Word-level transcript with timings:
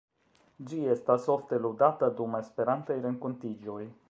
Ĝi 0.71 0.79
estas 0.93 1.29
ofte 1.35 1.61
ludata 1.67 2.13
dum 2.21 2.41
Esperantaj 2.43 3.01
renkontiĝoj. 3.09 3.81